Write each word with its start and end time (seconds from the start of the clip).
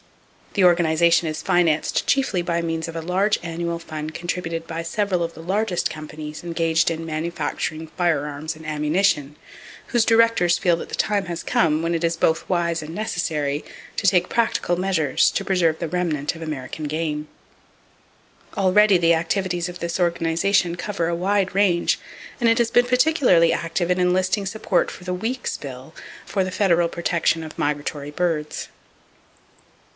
The 0.53 0.63
organization 0.65 1.27
is 1.27 1.43
financed 1.43 2.07
chiefly 2.07 2.41
by 2.41 2.61
means 2.61 2.87
of 2.89 2.95
a 2.95 3.01
large 3.03 3.39
annual 3.43 3.77
fund 3.79 4.13
contributed 4.15 4.65
by 4.67 4.81
several 4.81 5.23
of 5.23 5.33
the 5.35 5.43
largest 5.43 5.91
companies 5.91 6.43
engaged 6.43 6.89
in 6.91 7.05
manufacturing 7.05 7.87
firearms 7.87 8.53
and 8.55 8.65
[Page 8.65 8.73
257] 8.77 9.25
ammunition, 9.25 9.35
whose 9.93 10.03
directors 10.03 10.57
feel 10.57 10.75
that 10.77 10.89
the 10.89 10.95
time 10.95 11.25
has 11.25 11.43
come 11.43 11.81
when 11.81 11.93
it 11.95 12.03
is 12.03 12.17
both 12.17 12.49
wise 12.49 12.81
and 12.81 12.95
necessary 12.95 13.63
to 13.95 14.07
take 14.07 14.27
practical 14.27 14.75
measures 14.75 15.29
to 15.31 15.45
preserve 15.45 15.77
the 15.79 15.87
remnant 15.87 16.35
of 16.35 16.41
American 16.41 16.85
game. 16.85 17.27
Already 18.57 18.97
the 18.97 19.13
activities 19.13 19.69
of 19.69 19.79
this 19.79 19.99
organization 19.99 20.75
cover 20.75 21.07
a 21.07 21.15
wide 21.15 21.53
range, 21.55 21.97
and 22.41 22.49
it 22.49 22.57
has 22.57 22.71
been 22.71 22.85
particularly 22.87 23.53
active 23.53 23.91
in 23.91 23.99
enlisting 23.99 24.47
support 24.47 24.89
for 24.91 25.03
the 25.03 25.13
Weeks 25.13 25.57
bill 25.57 25.93
for 26.25 26.43
the 26.43 26.51
federal 26.51 26.89
protection 26.89 27.43
of 27.43 27.57
migratory 27.59 28.11
birds. 28.11 28.67